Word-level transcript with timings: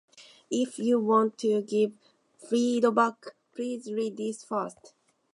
If 0.49 0.79
you 0.79 0.99
want 0.99 1.37
to 1.41 1.61
give 1.61 1.93
feedback, 2.35 3.23
please 3.55 3.85
read 3.93 4.17
this 4.17 4.43
first. 4.43 4.95